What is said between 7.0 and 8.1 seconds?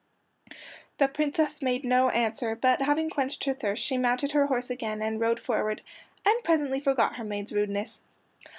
her maid's rudeness.